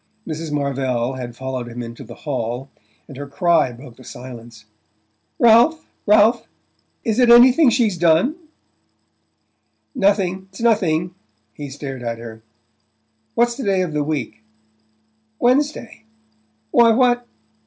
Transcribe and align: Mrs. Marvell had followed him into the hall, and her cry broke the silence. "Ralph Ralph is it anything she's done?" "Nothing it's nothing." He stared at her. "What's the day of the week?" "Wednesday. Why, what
Mrs. 0.27 0.51
Marvell 0.51 1.13
had 1.13 1.35
followed 1.35 1.67
him 1.67 1.83
into 1.83 2.03
the 2.03 2.15
hall, 2.25 2.69
and 3.07 3.17
her 3.17 3.27
cry 3.27 3.71
broke 3.71 3.97
the 3.97 4.03
silence. 4.03 4.65
"Ralph 5.37 5.85
Ralph 6.07 6.47
is 7.03 7.19
it 7.19 7.29
anything 7.29 7.69
she's 7.69 7.99
done?" 7.99 8.33
"Nothing 9.93 10.47
it's 10.49 10.59
nothing." 10.59 11.13
He 11.53 11.69
stared 11.69 12.01
at 12.01 12.17
her. 12.17 12.41
"What's 13.35 13.53
the 13.55 13.63
day 13.63 13.83
of 13.83 13.93
the 13.93 14.03
week?" 14.03 14.41
"Wednesday. 15.37 16.05
Why, 16.71 16.89
what 16.93 17.27